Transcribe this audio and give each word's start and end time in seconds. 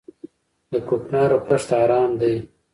د 0.71 0.73
کوکنارو 0.87 1.37
کښت 1.47 1.69
حرام 1.79 2.11
دی؟ 2.21 2.35